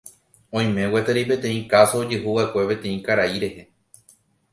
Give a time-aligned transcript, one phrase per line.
[0.59, 3.67] Oime gueteri peteĩ káso ojehuva'ekue peteĩ karai rehe.